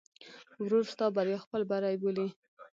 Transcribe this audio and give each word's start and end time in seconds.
ورور 0.63 0.83
ستا 0.93 1.05
بریا 1.15 1.37
خپل 1.45 1.61
بری 1.69 1.95
بولي. 2.03 2.27